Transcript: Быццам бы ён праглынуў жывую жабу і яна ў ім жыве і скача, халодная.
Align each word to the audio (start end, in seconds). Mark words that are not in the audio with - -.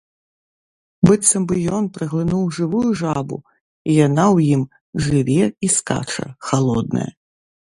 Быццам 1.09 1.43
бы 1.51 1.55
ён 1.79 1.89
праглынуў 1.97 2.43
жывую 2.59 2.89
жабу 3.01 3.37
і 3.43 3.91
яна 4.07 4.25
ў 4.35 4.37
ім 4.57 4.63
жыве 5.09 5.41
і 5.69 5.71
скача, 5.79 6.27
халодная. 6.49 7.09